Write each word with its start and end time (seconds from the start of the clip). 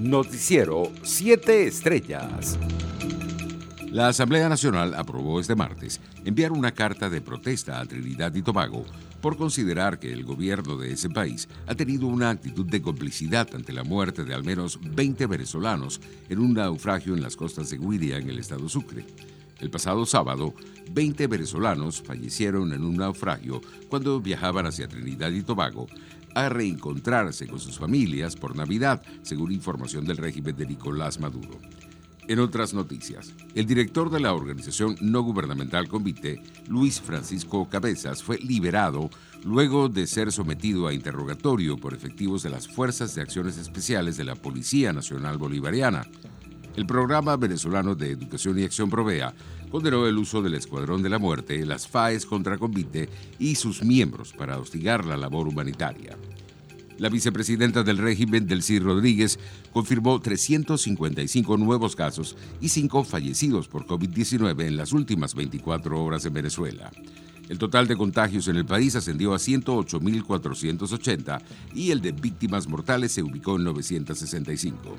Noticiero 0.00 0.90
7 1.02 1.66
Estrellas. 1.66 2.58
La 3.90 4.08
Asamblea 4.08 4.48
Nacional 4.48 4.94
aprobó 4.94 5.38
este 5.38 5.54
martes 5.54 6.00
enviar 6.24 6.52
una 6.52 6.72
carta 6.72 7.10
de 7.10 7.20
protesta 7.20 7.78
a 7.78 7.84
Trinidad 7.84 8.34
y 8.34 8.40
Tobago 8.40 8.86
por 9.20 9.36
considerar 9.36 9.98
que 9.98 10.10
el 10.10 10.24
gobierno 10.24 10.78
de 10.78 10.92
ese 10.92 11.10
país 11.10 11.50
ha 11.66 11.74
tenido 11.74 12.06
una 12.06 12.30
actitud 12.30 12.64
de 12.64 12.80
complicidad 12.80 13.46
ante 13.54 13.74
la 13.74 13.84
muerte 13.84 14.24
de 14.24 14.32
al 14.32 14.42
menos 14.42 14.80
20 14.80 15.26
venezolanos 15.26 16.00
en 16.30 16.38
un 16.38 16.54
naufragio 16.54 17.12
en 17.12 17.20
las 17.20 17.36
costas 17.36 17.68
de 17.68 17.76
Guiria, 17.76 18.16
en 18.16 18.30
el 18.30 18.38
estado 18.38 18.70
Sucre. 18.70 19.04
El 19.60 19.68
pasado 19.68 20.06
sábado, 20.06 20.54
20 20.92 21.26
venezolanos 21.26 22.00
fallecieron 22.00 22.72
en 22.72 22.84
un 22.84 22.96
naufragio 22.96 23.60
cuando 23.90 24.18
viajaban 24.18 24.64
hacia 24.64 24.88
Trinidad 24.88 25.30
y 25.30 25.42
Tobago 25.42 25.88
a 26.34 26.48
reencontrarse 26.48 27.46
con 27.46 27.60
sus 27.60 27.78
familias 27.78 28.36
por 28.36 28.56
Navidad, 28.56 29.02
según 29.22 29.52
información 29.52 30.04
del 30.04 30.16
régimen 30.16 30.56
de 30.56 30.66
Nicolás 30.66 31.20
Maduro. 31.20 31.58
En 32.30 32.38
otras 32.38 32.74
noticias, 32.74 33.34
el 33.56 33.66
director 33.66 34.08
de 34.08 34.20
la 34.20 34.32
organización 34.32 34.96
no 35.00 35.22
gubernamental 35.22 35.88
Convite, 35.88 36.40
Luis 36.68 37.00
Francisco 37.00 37.68
Cabezas, 37.68 38.22
fue 38.22 38.38
liberado 38.38 39.10
luego 39.44 39.88
de 39.88 40.06
ser 40.06 40.30
sometido 40.30 40.86
a 40.86 40.94
interrogatorio 40.94 41.76
por 41.76 41.92
efectivos 41.92 42.44
de 42.44 42.50
las 42.50 42.68
Fuerzas 42.68 43.16
de 43.16 43.22
Acciones 43.22 43.58
Especiales 43.58 44.16
de 44.16 44.22
la 44.22 44.36
Policía 44.36 44.92
Nacional 44.92 45.38
Bolivariana. 45.38 46.06
El 46.80 46.86
programa 46.86 47.36
venezolano 47.36 47.94
de 47.94 48.10
Educación 48.10 48.58
y 48.58 48.62
Acción 48.62 48.88
Provea 48.88 49.34
condenó 49.70 50.06
el 50.06 50.16
uso 50.16 50.40
del 50.40 50.54
Escuadrón 50.54 51.02
de 51.02 51.10
la 51.10 51.18
Muerte, 51.18 51.66
las 51.66 51.86
FAES 51.86 52.24
contra 52.24 52.56
Convite 52.56 53.10
y 53.38 53.56
sus 53.56 53.84
miembros 53.84 54.32
para 54.32 54.58
hostigar 54.58 55.04
la 55.04 55.18
labor 55.18 55.46
humanitaria. 55.46 56.16
La 56.96 57.10
vicepresidenta 57.10 57.82
del 57.82 57.98
régimen, 57.98 58.46
Delcy 58.46 58.78
Rodríguez, 58.78 59.38
confirmó 59.74 60.22
355 60.22 61.58
nuevos 61.58 61.94
casos 61.94 62.34
y 62.62 62.70
5 62.70 63.04
fallecidos 63.04 63.68
por 63.68 63.84
COVID-19 63.84 64.64
en 64.64 64.78
las 64.78 64.94
últimas 64.94 65.34
24 65.34 66.02
horas 66.02 66.24
en 66.24 66.32
Venezuela. 66.32 66.90
El 67.50 67.58
total 67.58 67.88
de 67.88 67.98
contagios 67.98 68.48
en 68.48 68.56
el 68.56 68.64
país 68.64 68.96
ascendió 68.96 69.34
a 69.34 69.36
108.480 69.36 71.42
y 71.74 71.90
el 71.90 72.00
de 72.00 72.12
víctimas 72.12 72.66
mortales 72.66 73.12
se 73.12 73.22
ubicó 73.22 73.56
en 73.56 73.64
965. 73.64 74.96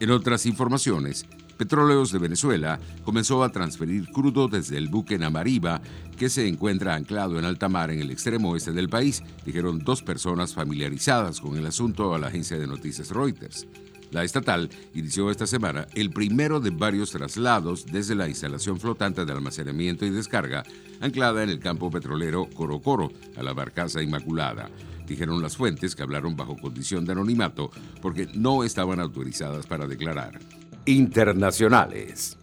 En 0.00 0.10
otras 0.10 0.46
informaciones, 0.46 1.26
Petróleos 1.56 2.12
de 2.12 2.20
Venezuela 2.20 2.78
comenzó 3.02 3.42
a 3.42 3.50
transferir 3.50 4.08
crudo 4.12 4.46
desde 4.46 4.78
el 4.78 4.88
buque 4.88 5.18
Namariba, 5.18 5.82
que 6.16 6.30
se 6.30 6.46
encuentra 6.46 6.94
anclado 6.94 7.36
en 7.36 7.44
alta 7.44 7.68
mar 7.68 7.90
en 7.90 7.98
el 7.98 8.12
extremo 8.12 8.50
oeste 8.50 8.70
del 8.70 8.88
país, 8.88 9.24
dijeron 9.44 9.80
dos 9.80 10.02
personas 10.02 10.54
familiarizadas 10.54 11.40
con 11.40 11.56
el 11.56 11.66
asunto 11.66 12.14
a 12.14 12.18
la 12.20 12.28
agencia 12.28 12.56
de 12.58 12.68
noticias 12.68 13.10
Reuters. 13.10 13.66
La 14.12 14.22
estatal 14.22 14.70
inició 14.94 15.32
esta 15.32 15.48
semana 15.48 15.88
el 15.94 16.10
primero 16.10 16.60
de 16.60 16.70
varios 16.70 17.10
traslados 17.10 17.84
desde 17.84 18.14
la 18.14 18.28
instalación 18.28 18.78
flotante 18.78 19.24
de 19.24 19.32
almacenamiento 19.32 20.06
y 20.06 20.10
descarga 20.10 20.62
anclada 21.00 21.42
en 21.42 21.50
el 21.50 21.58
campo 21.58 21.90
petrolero 21.90 22.48
Coro 22.54 22.80
Coro 22.80 23.12
a 23.36 23.42
la 23.42 23.52
barcaza 23.52 24.00
Inmaculada. 24.00 24.70
Dijeron 25.08 25.40
las 25.40 25.56
fuentes 25.56 25.96
que 25.96 26.02
hablaron 26.02 26.36
bajo 26.36 26.54
condición 26.56 27.06
de 27.06 27.12
anonimato 27.12 27.70
porque 28.02 28.28
no 28.34 28.62
estaban 28.62 29.00
autorizadas 29.00 29.66
para 29.66 29.86
declarar 29.86 30.38
internacionales. 30.84 32.36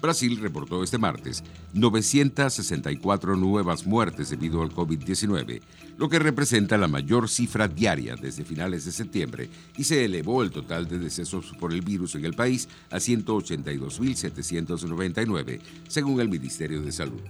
Brasil 0.00 0.38
reportó 0.40 0.84
este 0.84 0.96
martes 0.96 1.42
964 1.74 3.36
nuevas 3.36 3.84
muertes 3.84 4.30
debido 4.30 4.62
al 4.62 4.70
COVID-19, 4.70 5.60
lo 5.96 6.08
que 6.08 6.20
representa 6.20 6.78
la 6.78 6.86
mayor 6.86 7.28
cifra 7.28 7.66
diaria 7.66 8.14
desde 8.14 8.44
finales 8.44 8.84
de 8.84 8.92
septiembre 8.92 9.50
y 9.76 9.82
se 9.84 10.04
elevó 10.04 10.42
el 10.42 10.50
total 10.50 10.86
de 10.88 11.00
decesos 11.00 11.52
por 11.58 11.72
el 11.72 11.80
virus 11.82 12.14
en 12.14 12.24
el 12.24 12.34
país 12.34 12.68
a 12.90 12.98
182.799, 12.98 15.60
según 15.88 16.20
el 16.20 16.28
Ministerio 16.28 16.80
de 16.80 16.92
Salud. 16.92 17.20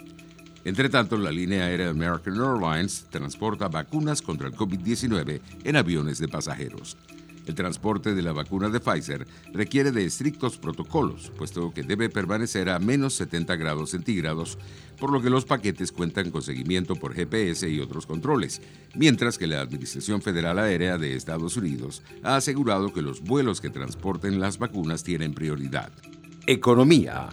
Entre 0.66 0.90
tanto, 0.90 1.16
la 1.16 1.32
línea 1.32 1.66
aérea 1.66 1.92
American 1.92 2.42
Airlines 2.42 3.06
transporta 3.12 3.68
vacunas 3.68 4.24
contra 4.24 4.48
el 4.48 4.56
COVID-19 4.56 5.40
en 5.64 5.76
aviones 5.76 6.18
de 6.18 6.28
pasajeros. 6.28 6.98
El 7.46 7.54
transporte 7.54 8.16
de 8.16 8.24
la 8.24 8.32
vacuna 8.32 8.70
de 8.70 8.80
Pfizer 8.80 9.28
requiere 9.54 9.92
de 9.92 10.06
estrictos 10.06 10.58
protocolos, 10.58 11.32
puesto 11.38 11.72
que 11.72 11.84
debe 11.84 12.10
permanecer 12.10 12.70
a 12.70 12.80
menos 12.80 13.14
70 13.14 13.56
grados 13.58 13.92
centígrados, 13.92 14.58
por 15.00 15.12
lo 15.12 15.22
que 15.22 15.30
los 15.30 15.46
paquetes 15.46 15.92
cuentan 15.92 16.32
con 16.32 16.42
seguimiento 16.42 16.96
por 16.96 17.14
GPS 17.14 17.70
y 17.70 17.80
otros 17.80 18.08
controles, 18.08 18.60
mientras 18.96 19.38
que 19.38 19.46
la 19.46 19.62
Administración 19.62 20.24
Federal 20.24 20.58
Aérea 20.58 20.98
de 20.98 21.16
Estados 21.16 21.58
Unidos 21.58 22.02
ha 22.24 22.38
asegurado 22.38 22.92
que 22.92 23.04
los 23.04 23.22
vuelos 23.22 23.62
que 23.62 23.70
transporten 23.70 24.40
las 24.40 24.58
vacunas 24.58 25.04
tienen 25.04 25.36
prioridad. 25.36 25.92
Economía. 26.48 27.30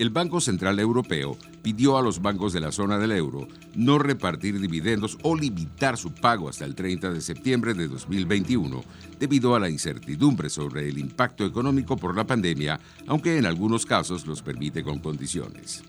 El 0.00 0.10
Banco 0.10 0.40
Central 0.40 0.80
Europeo 0.80 1.36
pidió 1.62 1.98
a 1.98 2.02
los 2.02 2.22
bancos 2.22 2.52
de 2.52 2.60
la 2.60 2.72
zona 2.72 2.98
del 2.98 3.12
euro 3.12 3.46
no 3.74 3.98
repartir 3.98 4.60
dividendos 4.60 5.18
o 5.22 5.36
limitar 5.36 5.96
su 5.96 6.12
pago 6.12 6.48
hasta 6.48 6.64
el 6.64 6.74
30 6.74 7.12
de 7.12 7.20
septiembre 7.20 7.74
de 7.74 7.88
2021 7.88 8.82
debido 9.18 9.54
a 9.54 9.60
la 9.60 9.70
incertidumbre 9.70 10.50
sobre 10.50 10.88
el 10.88 10.98
impacto 10.98 11.44
económico 11.44 11.96
por 11.96 12.16
la 12.16 12.26
pandemia, 12.26 12.80
aunque 13.06 13.38
en 13.38 13.46
algunos 13.46 13.86
casos 13.86 14.26
los 14.26 14.42
permite 14.42 14.82
con 14.82 14.98
condiciones. 14.98 15.82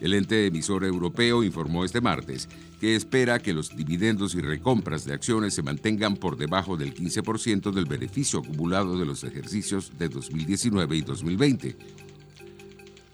El 0.00 0.14
ente 0.14 0.46
emisor 0.46 0.82
europeo 0.82 1.44
informó 1.44 1.84
este 1.84 2.00
martes 2.00 2.48
que 2.80 2.96
espera 2.96 3.38
que 3.38 3.54
los 3.54 3.76
dividendos 3.76 4.34
y 4.34 4.40
recompras 4.40 5.04
de 5.04 5.14
acciones 5.14 5.54
se 5.54 5.62
mantengan 5.62 6.16
por 6.16 6.36
debajo 6.36 6.76
del 6.76 6.92
15% 6.92 7.70
del 7.70 7.84
beneficio 7.84 8.40
acumulado 8.40 8.98
de 8.98 9.06
los 9.06 9.22
ejercicios 9.22 9.92
de 9.96 10.08
2019 10.08 10.96
y 10.96 11.02
2020 11.02 11.76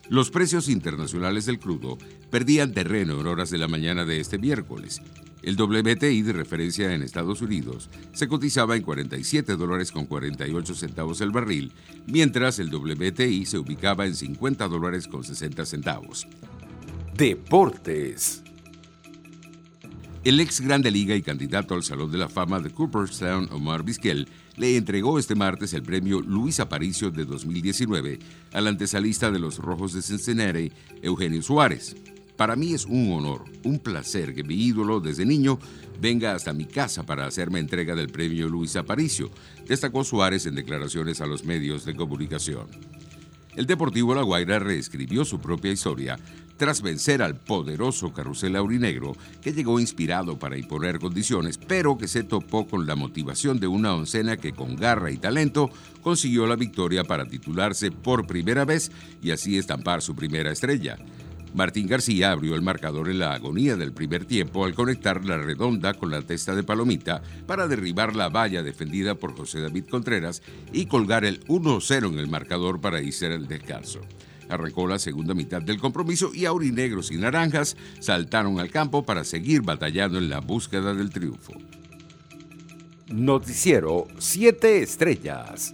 los 0.09 0.31
precios 0.31 0.69
internacionales 0.69 1.47
del 1.47 1.59
crudo 1.59 1.99
perdían 2.31 2.73
terreno 2.73 3.21
en 3.21 3.27
horas 3.27 3.51
de 3.51 3.59
la 3.59 3.69
mañana 3.69 4.05
de 4.05 4.21
este 4.21 4.39
miércoles. 4.39 5.03
El 5.43 5.57
WTI 5.61 6.23
de 6.23 6.33
referencia 6.33 6.93
en 6.95 7.03
Estados 7.03 7.43
Unidos 7.43 7.89
se 8.13 8.27
cotizaba 8.27 8.77
en 8.77 8.83
47 8.83 9.57
dólares 9.57 9.93
con 9.93 10.07
48 10.07 10.75
centavos 10.75 11.21
el 11.21 11.31
barril, 11.31 11.73
mientras 12.07 12.59
el 12.59 12.75
WTI 12.75 13.47
se 13.47 13.59
ubicaba 13.59 14.07
en 14.07 14.15
50 14.15 14.67
dólares 14.67 15.07
con 15.07 15.25
60 15.25 15.65
centavos. 15.65 16.27
Deportes. 17.15 18.43
El 20.29 20.41
ex 20.41 20.61
Grande 20.61 20.91
Liga 20.91 21.17
y 21.17 21.23
candidato 21.23 21.75
al 21.75 21.83
Salón 21.83 22.13
de 22.13 22.19
la 22.19 22.29
Fama 22.29 22.61
de 22.61 22.69
Cooperstown, 22.69 23.49
Omar 23.51 23.83
Vizquel, 23.83 24.29
le 24.59 24.77
entregó 24.77 25.19
este 25.19 25.35
martes 25.35 25.73
el 25.73 25.83
premio 25.83 26.21
Luis 26.21 26.61
Aparicio 26.61 27.11
de 27.11 27.25
2019 27.25 28.19
al 28.53 28.67
antesalista 28.67 29.31
de 29.31 29.39
los 29.39 29.57
Rojos 29.57 29.95
de 29.95 30.03
Cincinnati, 30.03 30.71
Eugenio 31.01 31.41
Suárez. 31.41 31.97
Para 32.37 32.57
mí 32.57 32.75
es 32.75 32.85
un 32.85 33.11
honor, 33.11 33.45
un 33.65 33.79
placer 33.79 34.35
que 34.35 34.45
mi 34.45 34.55
ídolo 34.55 35.01
desde 35.01 35.25
niño 35.25 35.59
venga 35.99 36.35
hasta 36.35 36.53
mi 36.53 36.67
casa 36.67 37.07
para 37.07 37.25
hacerme 37.25 37.59
entrega 37.59 37.95
del 37.95 38.09
premio 38.09 38.51
Luis 38.51 38.77
Aparicio, 38.77 39.31
destacó 39.67 40.05
Suárez 40.05 40.45
en 40.45 40.57
declaraciones 40.57 41.23
a 41.23 41.27
los 41.27 41.45
medios 41.47 41.87
de 41.87 41.97
comunicación. 41.97 42.67
El 43.57 43.65
Deportivo 43.67 44.15
La 44.15 44.23
Guaira 44.23 44.59
reescribió 44.59 45.25
su 45.25 45.41
propia 45.41 45.73
historia 45.73 46.19
tras 46.59 46.83
vencer 46.83 47.23
al 47.23 47.37
poderoso 47.37 48.13
Carrusel 48.13 48.57
Aurinegro, 48.57 49.17
que 49.41 49.53
llegó 49.53 49.81
inspirado 49.81 50.39
para 50.39 50.59
imponer 50.59 50.99
condiciones, 50.99 51.57
pero 51.57 51.97
que 51.97 52.09
se 52.09 52.25
topó 52.25 52.67
con 52.67 52.87
la 52.87 52.97
motivación 52.97 53.61
de 53.61 53.69
una 53.69 53.95
oncena 53.95 54.37
que 54.37 54.53
con 54.53 54.77
garra 54.77 55.11
y 55.11 55.17
talento 55.17 55.71
consiguió 56.03 56.47
la 56.47 56.57
victoria 56.57 57.05
para 57.05 57.27
titularse 57.27 57.91
por 57.91 58.27
primera 58.27 58.65
vez 58.65 58.91
y 59.23 59.31
así 59.31 59.57
estampar 59.57 60.03
su 60.03 60.15
primera 60.15 60.51
estrella. 60.51 60.99
Martín 61.55 61.87
García 61.87 62.33
abrió 62.33 62.55
el 62.55 62.63
marcador 62.63 63.09
en 63.09 63.21
la 63.21 63.33
agonía 63.33 63.77
del 63.77 63.93
primer 63.93 64.25
tiempo 64.25 64.65
al 64.65 64.75
conectar 64.75 65.25
la 65.25 65.39
redonda 65.39 65.95
con 65.95 66.11
la 66.11 66.23
testa 66.23 66.55
de 66.55 66.63
Palomita 66.63 67.23
para 67.47 67.67
derribar 67.67 68.15
la 68.15 68.29
valla 68.29 68.63
defendida 68.63 69.15
por 69.15 69.35
José 69.35 69.61
David 69.61 69.87
Contreras 69.91 70.43
y 70.73 70.87
colgar 70.87 71.25
el 71.25 71.45
1-0 71.47 72.13
en 72.13 72.19
el 72.19 72.29
marcador 72.29 72.81
para 72.81 73.01
irse 73.01 73.27
al 73.27 73.49
descanso. 73.49 74.01
Arrancó 74.49 74.87
la 74.87 74.99
segunda 74.99 75.35
mitad 75.35 75.63
del 75.63 75.79
compromiso 75.79 76.31
y 76.35 76.45
aurinegros 76.45 77.11
y 77.11 77.17
naranjas 77.17 77.77
saltaron 78.01 78.59
al 78.59 78.71
campo 78.71 79.05
para 79.05 79.25
seguir 79.25 79.63
batallando 79.63 80.19
en 80.19 80.29
la 80.29 80.41
búsqueda 80.41 80.95
del 80.95 81.11
triunfo. 81.11 81.53
Noticiero 83.09 84.07
7 84.19 84.83
Estrellas. 84.83 85.73